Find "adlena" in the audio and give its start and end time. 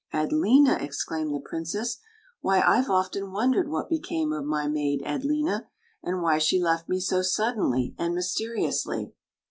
0.15-0.81, 5.05-5.67